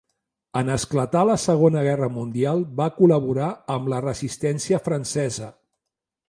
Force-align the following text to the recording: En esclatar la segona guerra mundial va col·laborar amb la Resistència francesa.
En 0.59 0.69
esclatar 0.75 1.19
la 1.29 1.35
segona 1.43 1.83
guerra 1.87 2.09
mundial 2.15 2.63
va 2.79 2.87
col·laborar 2.97 3.51
amb 3.77 3.93
la 3.95 4.01
Resistència 4.07 4.81
francesa. 4.89 5.53